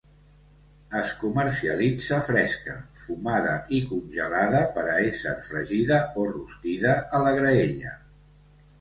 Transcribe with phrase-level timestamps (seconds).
[0.99, 7.99] Es comercialitza fresca, fumada i congelada per a ésser fregida o rostida a la graella.